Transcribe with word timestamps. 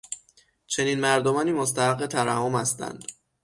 چنین 0.67 0.99
مردمانی 0.99 1.51
مستحق 1.51 2.05
ترحم 2.07 2.55
هستند. 2.55 3.03